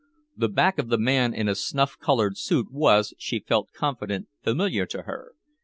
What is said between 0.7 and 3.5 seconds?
of the man in a snuff colored suit was, she